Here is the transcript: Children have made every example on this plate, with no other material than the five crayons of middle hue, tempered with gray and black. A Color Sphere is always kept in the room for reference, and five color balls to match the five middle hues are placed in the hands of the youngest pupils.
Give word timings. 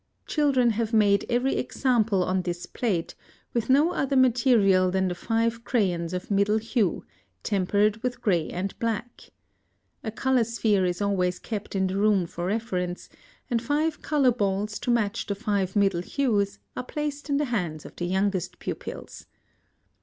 Children 0.25 0.71
have 0.71 0.93
made 0.93 1.27
every 1.29 1.57
example 1.57 2.23
on 2.23 2.41
this 2.41 2.65
plate, 2.65 3.13
with 3.53 3.69
no 3.69 3.91
other 3.93 4.15
material 4.15 4.89
than 4.89 5.07
the 5.07 5.13
five 5.13 5.63
crayons 5.63 6.11
of 6.11 6.31
middle 6.31 6.57
hue, 6.57 7.05
tempered 7.43 7.97
with 8.01 8.19
gray 8.19 8.49
and 8.49 8.73
black. 8.79 9.25
A 10.03 10.09
Color 10.09 10.45
Sphere 10.45 10.85
is 10.85 11.03
always 11.03 11.37
kept 11.37 11.75
in 11.75 11.85
the 11.85 11.97
room 11.97 12.25
for 12.25 12.47
reference, 12.47 13.09
and 13.47 13.61
five 13.61 14.01
color 14.01 14.31
balls 14.31 14.79
to 14.79 14.89
match 14.89 15.27
the 15.27 15.35
five 15.35 15.75
middle 15.75 16.01
hues 16.01 16.57
are 16.75 16.83
placed 16.83 17.29
in 17.29 17.37
the 17.37 17.45
hands 17.53 17.85
of 17.85 17.95
the 17.97 18.05
youngest 18.07 18.57
pupils. 18.57 19.27